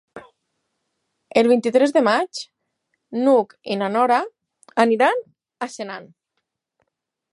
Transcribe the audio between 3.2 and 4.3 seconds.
n'Hug i na Nora